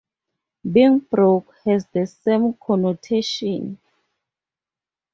Being 0.71 0.97
"broke" 1.11 1.53
has 1.63 1.85
the 1.93 2.07
same 2.07 2.53
connotation. 2.55 3.77